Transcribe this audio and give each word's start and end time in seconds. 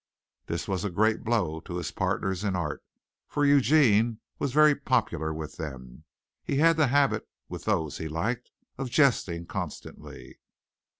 This 0.47 0.67
was 0.67 0.83
a 0.83 0.89
great 0.89 1.23
blow 1.23 1.59
to 1.59 1.77
his 1.77 1.91
partners 1.91 2.43
in 2.43 2.55
art, 2.55 2.83
for 3.27 3.45
Eugene 3.45 4.19
was 4.39 4.51
very 4.51 4.73
popular 4.73 5.31
with 5.31 5.57
them. 5.57 6.05
He 6.43 6.55
had 6.57 6.75
the 6.75 6.87
habit, 6.87 7.29
with 7.49 7.65
those 7.65 7.99
he 7.99 8.07
liked, 8.07 8.49
of 8.79 8.89
jesting 8.89 9.45
constantly. 9.45 10.39